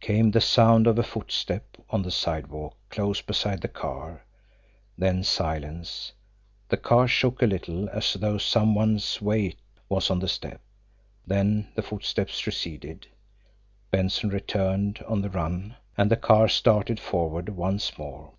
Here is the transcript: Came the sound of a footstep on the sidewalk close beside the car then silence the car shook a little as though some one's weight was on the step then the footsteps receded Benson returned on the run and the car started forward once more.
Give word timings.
Came 0.00 0.30
the 0.30 0.40
sound 0.40 0.86
of 0.86 0.98
a 0.98 1.02
footstep 1.02 1.76
on 1.90 2.00
the 2.00 2.10
sidewalk 2.10 2.74
close 2.88 3.20
beside 3.20 3.60
the 3.60 3.68
car 3.68 4.24
then 4.96 5.22
silence 5.22 6.12
the 6.70 6.78
car 6.78 7.06
shook 7.06 7.42
a 7.42 7.46
little 7.46 7.86
as 7.90 8.14
though 8.14 8.38
some 8.38 8.74
one's 8.74 9.20
weight 9.20 9.58
was 9.90 10.08
on 10.10 10.20
the 10.20 10.28
step 10.28 10.62
then 11.26 11.68
the 11.74 11.82
footsteps 11.82 12.46
receded 12.46 13.06
Benson 13.90 14.30
returned 14.30 15.04
on 15.06 15.20
the 15.20 15.28
run 15.28 15.76
and 15.98 16.10
the 16.10 16.16
car 16.16 16.48
started 16.48 16.98
forward 16.98 17.50
once 17.50 17.98
more. 17.98 18.32